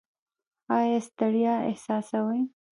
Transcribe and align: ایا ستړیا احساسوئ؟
ایا 0.77 0.99
ستړیا 1.07 1.53
احساسوئ؟ 1.69 2.41